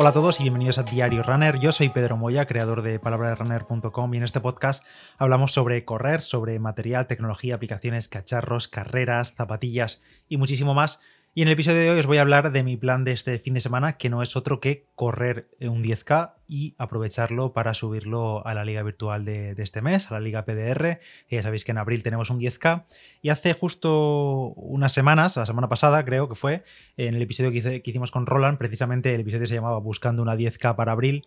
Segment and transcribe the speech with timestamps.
[0.00, 1.58] Hola a todos y bienvenidos a Diario Runner.
[1.58, 4.84] Yo soy Pedro Moya, creador de palabraderunner.com y en este podcast
[5.16, 11.00] hablamos sobre correr, sobre material, tecnología, aplicaciones, cacharros, carreras, zapatillas y muchísimo más
[11.38, 13.38] y en el episodio de hoy os voy a hablar de mi plan de este
[13.38, 18.44] fin de semana, que no es otro que correr un 10K y aprovecharlo para subirlo
[18.44, 20.98] a la liga virtual de, este mes, a la liga PDR.
[21.30, 22.86] ya sabéis que en abril tenemos un 10K.
[23.22, 26.64] Y hace justo unas semanas, la semana pasada creo que fue,
[26.96, 30.34] en el episodio que, que hicimos con Roland, precisamente el episodio se llamaba Buscando una
[30.34, 31.24] 10K para abril.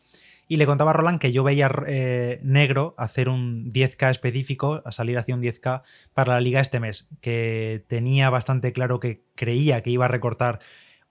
[0.48, 4.92] Y le contaba a Roland que yo veía eh, negro hacer un 10K específico, a
[4.92, 9.82] salir hacia un 10K para la liga este mes, que tenía bastante claro que creía
[9.82, 10.60] que iba a recortar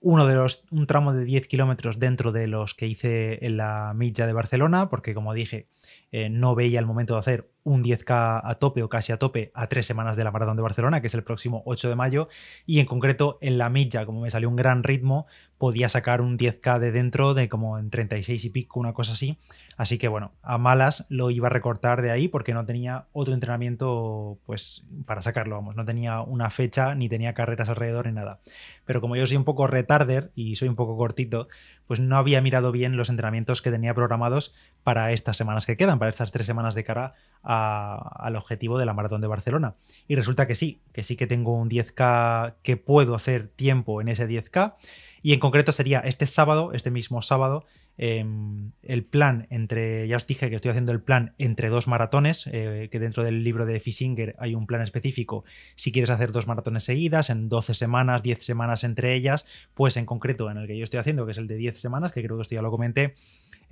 [0.01, 3.93] uno de los, un tramo de 10 kilómetros dentro de los que hice en la
[3.95, 5.67] milla de Barcelona, porque como dije,
[6.11, 9.51] eh, no veía el momento de hacer un 10K a tope o casi a tope
[9.53, 12.27] a tres semanas de la Maratón de Barcelona, que es el próximo 8 de mayo,
[12.65, 15.27] y en concreto en la milla, como me salió un gran ritmo,
[15.61, 19.37] podía sacar un 10K de dentro de como en 36 y pico, una cosa así.
[19.77, 23.35] Así que bueno, a malas lo iba a recortar de ahí porque no tenía otro
[23.35, 28.39] entrenamiento pues para sacarlo, vamos, no tenía una fecha ni tenía carreras alrededor ni nada.
[28.85, 31.47] Pero como yo soy un poco retarder y soy un poco cortito,
[31.85, 35.99] pues no había mirado bien los entrenamientos que tenía programados para estas semanas que quedan,
[35.99, 37.13] para estas tres semanas de cara
[37.51, 39.75] al objetivo de la maratón de Barcelona.
[40.07, 44.07] Y resulta que sí, que sí que tengo un 10K que puedo hacer tiempo en
[44.07, 44.75] ese 10K.
[45.21, 47.65] Y en concreto sería este sábado, este mismo sábado,
[47.97, 52.47] em, el plan entre, ya os dije que estoy haciendo el plan entre dos maratones,
[52.51, 55.43] eh, que dentro del libro de Fisinger hay un plan específico,
[55.75, 60.05] si quieres hacer dos maratones seguidas, en 12 semanas, 10 semanas entre ellas, pues en
[60.05, 62.37] concreto en el que yo estoy haciendo, que es el de 10 semanas, que creo
[62.37, 63.13] que esto ya lo comenté,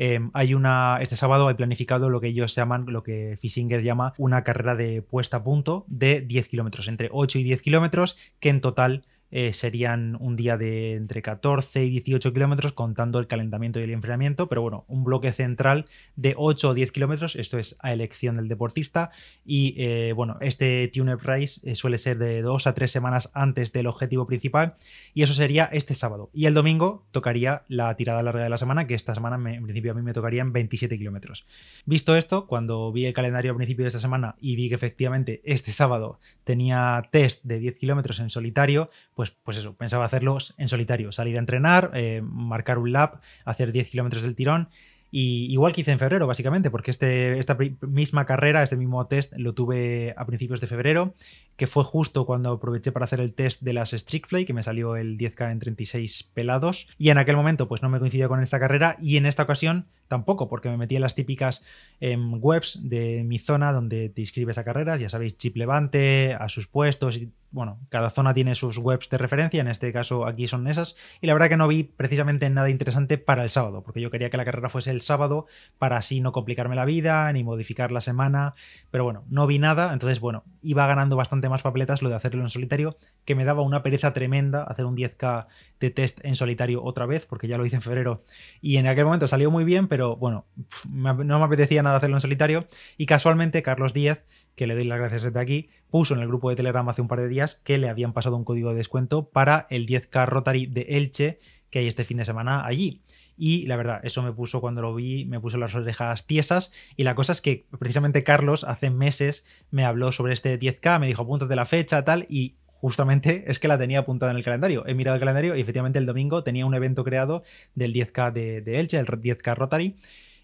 [0.02, 4.14] Em, hay una, este sábado hay planificado lo que ellos llaman, lo que Fisinger llama
[4.18, 8.48] una carrera de puesta a punto de 10 kilómetros, entre 8 y 10 kilómetros, que
[8.48, 13.80] en total eh, serían un día de entre 14 y 18 kilómetros contando el calentamiento
[13.80, 17.76] y el enfriamiento, pero bueno, un bloque central de 8 o 10 kilómetros, esto es
[17.80, 19.12] a elección del deportista
[19.46, 23.72] y eh, bueno, este Tune-Up Race eh, suele ser de 2 a 3 semanas antes
[23.72, 24.76] del objetivo principal
[25.14, 28.88] y eso sería este sábado y el domingo tocaría la tirada larga de la semana,
[28.88, 31.46] que esta semana en principio a mí me tocarían 27 kilómetros.
[31.86, 35.42] Visto esto, cuando vi el calendario a principio de esta semana y vi que efectivamente
[35.44, 40.70] este sábado tenía test de 10 kilómetros en solitario, pues, pues eso, pensaba hacerlos en
[40.70, 44.70] solitario, salir a entrenar, eh, marcar un lap, hacer 10 kilómetros del tirón.
[45.12, 49.34] Y igual que hice en febrero, básicamente, porque este, esta misma carrera, este mismo test,
[49.36, 51.16] lo tuve a principios de febrero,
[51.58, 54.96] que fue justo cuando aproveché para hacer el test de las Strickfly, que me salió
[54.96, 56.88] el 10K en 36 pelados.
[56.98, 59.88] Y en aquel momento, pues no me coincidió con esta carrera, y en esta ocasión
[60.10, 61.64] tampoco, porque me metí en las típicas
[62.02, 66.50] em, webs de mi zona donde te inscribes a carreras, ya sabéis, Chip Levante, a
[66.50, 70.46] sus puestos, y bueno, cada zona tiene sus webs de referencia, en este caso aquí
[70.46, 74.02] son esas, y la verdad que no vi precisamente nada interesante para el sábado, porque
[74.02, 77.44] yo quería que la carrera fuese el sábado para así no complicarme la vida, ni
[77.44, 78.54] modificar la semana,
[78.92, 82.42] pero bueno, no vi nada, entonces bueno, iba ganando bastante más papeletas lo de hacerlo
[82.42, 85.48] en solitario, que me daba una pereza tremenda hacer un 10K
[85.80, 88.24] de test en solitario otra vez, porque ya lo hice en febrero,
[88.62, 90.46] y en aquel momento salió muy bien, pero pero bueno,
[90.88, 92.68] no me apetecía nada hacerlo en solitario.
[92.96, 94.24] Y casualmente Carlos Díaz,
[94.56, 97.10] que le doy las gracias desde aquí, puso en el grupo de Telegram hace un
[97.10, 100.68] par de días que le habían pasado un código de descuento para el 10K Rotary
[100.68, 103.02] de Elche que hay este fin de semana allí.
[103.36, 106.72] Y la verdad, eso me puso cuando lo vi, me puso las orejas tiesas.
[106.96, 111.08] Y la cosa es que precisamente Carlos hace meses me habló sobre este 10K, me
[111.08, 114.86] dijo de la fecha, tal, y justamente es que la tenía apuntada en el calendario.
[114.88, 117.44] He mirado el calendario y efectivamente el domingo tenía un evento creado
[117.76, 119.98] del 10K de, Elche, el 10K Rotary,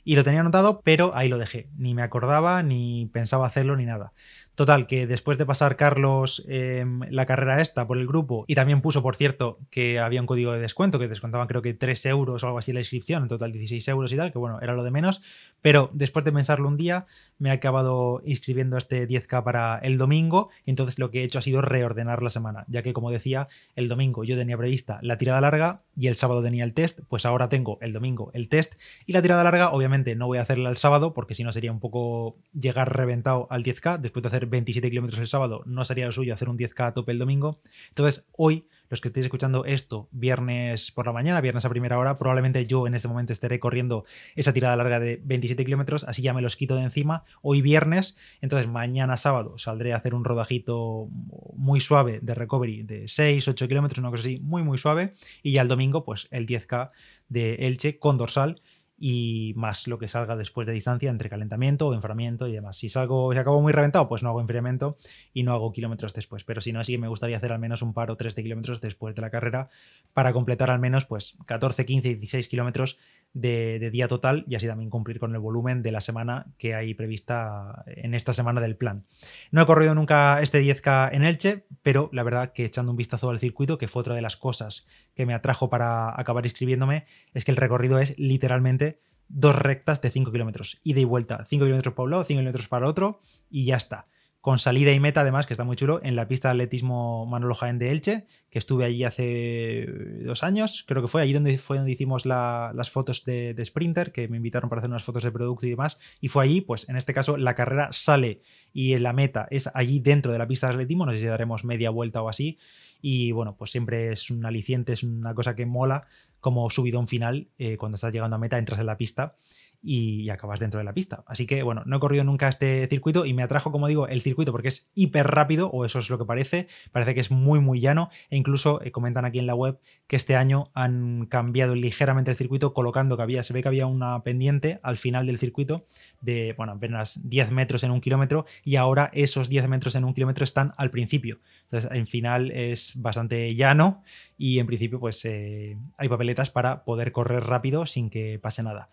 [0.04, 1.70] y lo tenía anotado, pero ahí lo dejé.
[1.78, 4.14] Ni me acordaba, ni pensaba hacerlo, ni nada.
[4.56, 8.82] Total, que después de pasar Carlos em, la carrera esta por el grupo, y también
[8.82, 12.44] puso, por cierto, que había un código de descuento, que descontaban creo que 3 euros
[12.44, 14.84] o algo así la inscripción, en total 16 euros y tal, que bueno, era lo
[14.84, 15.22] de menos,
[15.62, 17.06] pero después de pensarlo un día,
[17.38, 21.42] me he acabado inscribiendo este 10K para el domingo, entonces lo que he hecho ha
[21.42, 25.42] sido reordenar la semana, ya que como decía, el domingo yo tenía prevista la tirada
[25.42, 28.76] larga y el sábado tenía el test, pues ahora tengo el domingo el test.
[29.06, 31.72] Y la tirada larga, obviamente no voy a hacerla el sábado, porque si no sería
[31.72, 36.06] un poco llegar reventado al 10K, después de hacer 27 kilómetros el sábado, no sería
[36.06, 37.62] lo suyo hacer un 10K a tope el domingo.
[37.90, 42.16] Entonces, hoy, los que estéis escuchando esto viernes por la mañana, viernes a primera hora,
[42.16, 44.06] probablemente yo en este momento estaré corriendo
[44.36, 47.26] esa tirada larga de 27 kilómetros, así ya me los quito de encima.
[47.42, 51.10] Hoy viernes, entonces mañana sábado saldré a hacer un rodajito
[51.56, 55.14] muy suave de recovery de 6, 8 kilómetros, una cosa así, muy, muy suave.
[55.42, 56.90] Y ya el domingo, pues el 10K
[57.30, 58.62] de Elche con dorsal
[58.98, 62.78] y más lo que salga después de distancia entre calentamiento o enfriamiento y demás.
[62.78, 64.96] Si salgo, si acabo muy reventado, pues no hago enfriamiento
[65.34, 66.44] y no hago kilómetros después.
[66.44, 68.82] Pero si no, sí me gustaría hacer al menos un par o tres de kilómetros
[68.82, 69.70] después de la carrera
[70.14, 72.98] para completar al menos pues 14, 15, 16 kilómetros
[73.36, 76.94] de, día total y así también cumplir con el volumen de la semana que hay
[76.94, 79.06] prevista en esta semana del plan.
[79.52, 83.30] No he corrido nunca este 10K en Elche, pero la verdad que echando un vistazo
[83.30, 87.44] al circuito, que fue otra de las cosas que me atrajo para acabar inscribiéndome, es
[87.44, 91.94] que el recorrido es literalmente dos rectas de 5 kilómetros, ida y vuelta, 5 kilómetros
[91.94, 94.08] para un lado, 5 kilómetros para otro y ya está
[94.46, 97.56] con salida y meta además, que está muy chulo, en la pista de atletismo Manolo
[97.56, 99.88] Jaén de Elche, que estuve allí hace
[100.24, 104.28] dos años, creo que fue allí donde fue donde hicimos las fotos de, Sprinter, que
[104.28, 106.96] me invitaron para hacer unas fotos de producto y demás, y fue allí, pues en
[106.96, 110.74] este caso la carrera sale y la meta es allí dentro de la pista de
[110.74, 112.60] atletismo, no sé si daremos media vuelta o así,
[113.02, 116.06] y bueno, pues siempre es un aliciente, es una cosa que mola
[116.46, 119.36] como subidón final, eh, cuando estás llegando a meta, entras en la pista
[119.82, 121.24] y, acabas dentro de la pista.
[121.26, 124.22] Así que, bueno, no he corrido nunca este circuito y me atrajo, como digo, el
[124.22, 126.68] circuito porque es hiper rápido, o eso es lo que parece.
[126.92, 128.12] Parece que es muy, muy llano.
[128.30, 132.38] E incluso eh, comentan aquí en la web que este año han cambiado ligeramente el
[132.38, 135.88] circuito, colocando que había, se ve que había una pendiente al final del circuito
[136.22, 140.14] de, bueno, apenas 10 metros en un kilómetro, y ahora esos 10 metros en un
[140.14, 141.40] kilómetro están al principio.
[141.64, 144.04] Entonces, en final es bastante llano
[144.38, 148.90] y en principio, pues eh, hay papeletas para poder correr rápido sin que pase nada.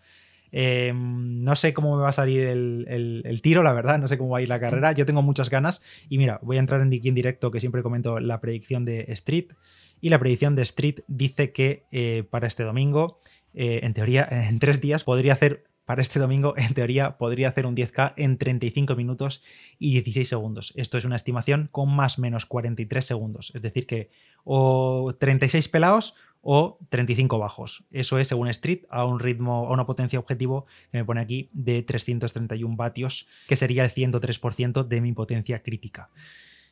[0.51, 4.31] Em, no sé cómo me va a salir el, tiro, la verdad, no sé cómo
[4.31, 4.91] va a ir la carrera.
[4.91, 8.19] Yo tengo muchas ganas y mira, voy a entrar en en directo que siempre comento
[8.19, 9.53] la predicción de Street.
[9.99, 13.19] Y la predicción de Street dice que eh, para este domingo,
[13.53, 17.65] eh, en teoría, en tres días podría hacer para este domingo, en teoría, podría hacer
[17.65, 19.41] un 10K en 35 minutos
[19.79, 20.73] y 16 segundos.
[20.75, 23.51] Esto es una estimación con más o menos 43 segundos.
[23.55, 24.09] Es decir, que
[24.43, 27.85] o 36 pelados o 35 bajos.
[27.89, 31.49] Eso es, según Street, a un ritmo, a una potencia objetivo que me pone aquí
[31.53, 36.11] de 331 vatios, que sería el 103% de mi potencia crítica.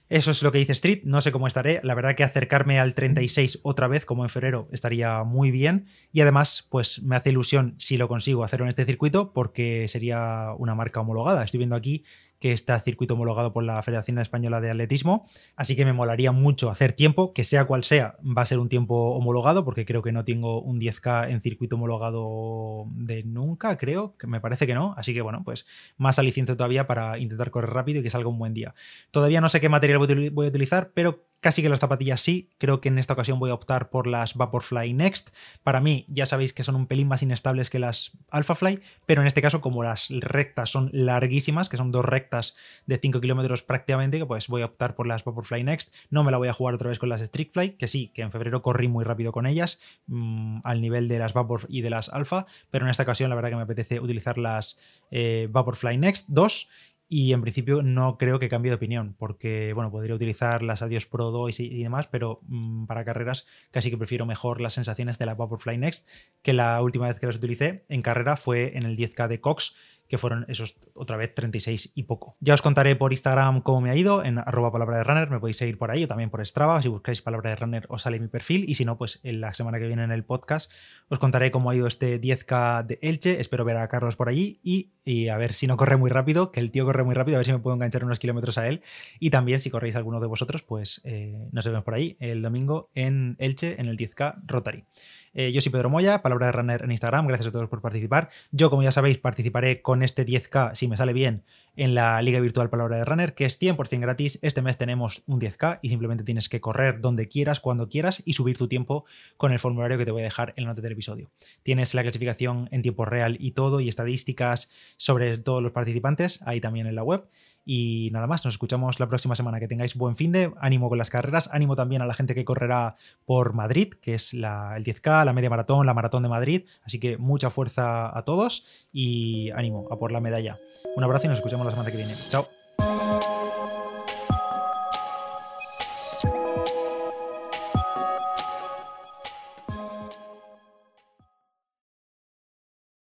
[0.09, 1.79] Eso es lo que dice Street, no sé cómo estaré.
[1.83, 5.87] La verdad que acercarme al 36 otra vez, como en febrero, estaría muy bien.
[6.11, 10.49] Y además, pues me hace ilusión si lo consigo hacerlo en este circuito, porque sería
[10.57, 11.45] una marca homologada.
[11.45, 12.03] Estoy viendo aquí
[12.41, 16.71] que está circuito homologado por la Federación Española de Atletismo, así que me molaría mucho
[16.71, 20.11] hacer tiempo, que sea cual sea, va a ser un tiempo homologado, porque creo que
[20.11, 24.95] no tengo un 10K en circuito homologado de nunca, creo, que me parece que no,
[24.97, 25.67] así que bueno, pues
[25.97, 28.73] más aliciente todavía para intentar correr rápido y que salga un buen día.
[29.11, 29.99] Todavía no sé qué material
[30.31, 33.49] voy a utilizar, pero Casi que las zapatillas sí, creo que en esta ocasión voy
[33.49, 35.31] a optar por las Vaporfly Next.
[35.63, 39.27] Para mí, ya sabéis que son un pelín más inestables que las Alphafly, pero en
[39.27, 42.55] este caso, como las rectas son larguísimas, que son dos rectas
[42.85, 45.91] de 5 kilómetros prácticamente, pues voy a optar por las Vaporfly Next.
[46.11, 48.31] No me la voy a jugar otra vez con las Streakfly, que sí, que en
[48.31, 52.09] febrero corrí muy rápido con ellas, mm, al nivel de las Vapor y de las
[52.09, 54.77] Alpha, pero en esta ocasión la verdad que me apetece utilizar las
[55.09, 56.69] eh, Vaporfly Next 2
[57.13, 61.05] y en principio no creo que cambie de opinión, porque bueno, podría utilizar las Adios
[61.05, 65.25] Pro 2 y, demás, pero mm, para carreras casi que prefiero mejor las sensaciones de
[65.25, 66.07] la Vaporfly Next,
[66.41, 69.75] que la última vez que las utilicé en carrera fue en el 10K de Cox,
[70.11, 72.35] que fueron esos otra vez 36 y poco.
[72.41, 75.39] Ya os contaré por Instagram cómo me ha ido, en arroba palabra de runner, me
[75.39, 78.19] podéis seguir por ahí o también por Strava, si buscáis palabra de runner os sale
[78.19, 80.69] mi perfil y si no, pues en la semana que viene en el podcast
[81.07, 84.59] os contaré cómo ha ido este 10K de Elche, espero ver a Carlos por allí
[84.63, 87.39] y, a ver si no corre muy rápido, que el tío corre muy rápido, a
[87.39, 88.81] ver si me puedo enganchar unos kilómetros a él
[89.17, 92.89] y también si corréis alguno de vosotros, pues eh, nos vemos por ahí el domingo
[92.95, 94.83] en Elche en el 10K Rotary.
[95.33, 97.25] Eh, yo soy Pedro Moya, Palabra de Runner en Instagram.
[97.27, 98.29] Gracias a todos por participar.
[98.51, 101.43] Yo, como ya sabéis, participaré con este 10K, si me sale bien,
[101.77, 104.39] en la Liga Virtual Palabra de Runner, que es 100% gratis.
[104.41, 108.33] Este mes tenemos un 10K y simplemente tienes que correr donde quieras, cuando quieras y
[108.33, 109.05] subir tu tiempo
[109.37, 111.31] con el formulario que te voy a dejar en la nota del episodio.
[111.63, 116.59] Tienes la clasificación en tiempo real y todo, y estadísticas sobre todos los participantes ahí
[116.59, 117.25] también en la web.
[117.65, 119.59] Y nada más, nos escuchamos la próxima semana.
[119.59, 122.45] Que tengáis buen fin de ánimo con las carreras, ánimo también a la gente que
[122.45, 126.65] correrá por Madrid, que es la, el 10K, la media maratón, la maratón de Madrid.
[126.83, 130.59] Así que mucha fuerza a todos y ánimo a por la medalla.
[130.95, 132.15] Un abrazo y nos escuchamos la semana que viene.
[132.29, 132.60] Chao.